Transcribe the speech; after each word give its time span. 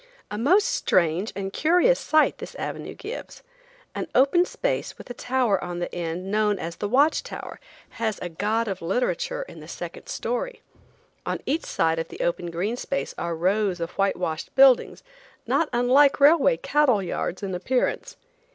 A 0.31 0.37
most 0.39 0.67
strange 0.67 1.31
and 1.35 1.53
curious 1.53 1.99
sight 1.99 2.39
this 2.39 2.55
avenue 2.55 2.95
gives. 2.95 3.43
An 3.93 4.07
open 4.15 4.45
space 4.45 4.97
with 4.97 5.11
a 5.11 5.13
tower 5.13 5.63
on 5.63 5.77
the 5.77 5.93
end 5.93 6.31
known 6.31 6.57
as 6.57 6.77
the 6.77 6.89
watch 6.89 7.21
tower, 7.21 7.59
has 7.99 8.17
a 8.19 8.27
god 8.27 8.67
of 8.67 8.81
literature 8.81 9.43
in 9.43 9.59
the 9.59 9.67
second 9.67 10.07
story. 10.07 10.63
On 11.23 11.39
each 11.45 11.65
side 11.67 11.99
of 11.99 12.07
the 12.07 12.21
open 12.21 12.49
green 12.49 12.77
space 12.77 13.13
are 13.19 13.35
rows 13.35 13.79
of 13.79 13.91
whitewashed 13.91 14.55
buildings, 14.55 15.03
not 15.45 15.69
unlike 15.71 16.19
railway 16.19 16.57
cattle 16.57 17.03
yards 17.03 17.43
in 17.43 17.53
appearance. 17.53 18.17